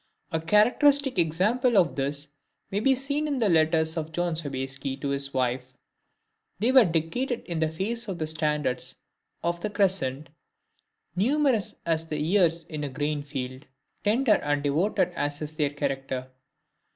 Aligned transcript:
A 0.31 0.39
characteristic 0.39 1.19
example 1.19 1.77
of 1.77 1.95
this 1.95 2.27
may 2.71 2.79
be 2.79 2.95
seen 2.95 3.27
in 3.27 3.37
the 3.37 3.49
letters 3.49 3.95
of 3.97 4.11
Jean 4.11 4.35
Sobieski 4.35 4.97
to 4.97 5.09
his 5.09 5.31
wife. 5.31 5.73
They 6.57 6.71
were 6.71 6.85
dictated 6.85 7.41
in 7.45 7.71
face 7.71 8.07
of 8.07 8.17
the 8.17 8.25
standards 8.25 8.95
of 9.43 9.61
the 9.61 9.69
Crescent, 9.69 10.29
"numerous 11.15 11.75
as 11.85 12.07
the 12.07 12.17
ears 12.19 12.63
in 12.63 12.83
a 12.83 12.89
grain 12.89 13.21
field," 13.21 13.67
tender 14.03 14.37
and 14.37 14.63
devoted 14.63 15.09
as 15.11 15.39
is 15.39 15.55
their 15.55 15.69
character. 15.69 16.31